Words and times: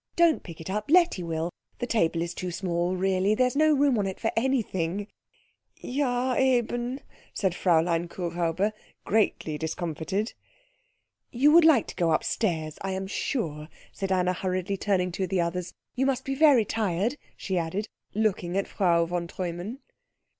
"Don't 0.15 0.41
pick 0.41 0.59
it 0.59 0.67
up 0.71 0.89
Letty 0.89 1.21
will. 1.21 1.51
The 1.77 1.85
table 1.85 2.23
is 2.23 2.33
too 2.33 2.49
small 2.49 2.95
really. 2.95 3.35
There 3.35 3.45
is 3.45 3.55
no 3.55 3.71
room 3.75 3.99
on 3.99 4.07
it 4.07 4.19
for 4.19 4.31
anything." 4.35 5.05
"Ja, 5.75 6.33
eben," 6.39 7.01
said 7.35 7.53
Fräulein 7.53 8.07
Kuhräuber, 8.07 8.71
greatly 9.05 9.59
discomfited. 9.59 10.33
"You 11.31 11.51
would 11.51 11.65
like 11.65 11.85
to 11.85 11.95
go 11.95 12.11
upstairs, 12.13 12.79
I 12.81 12.93
am 12.93 13.05
sure," 13.05 13.67
said 13.91 14.11
Anna 14.11 14.33
hurriedly, 14.33 14.75
turning 14.75 15.11
to 15.11 15.27
the 15.27 15.41
others. 15.41 15.71
"You 15.93 16.07
must 16.07 16.25
be 16.25 16.33
very 16.33 16.65
tired," 16.65 17.15
she 17.37 17.59
added, 17.59 17.87
looking 18.15 18.57
at 18.57 18.67
Frau 18.67 19.05
von 19.05 19.27
Treumann. 19.27 19.81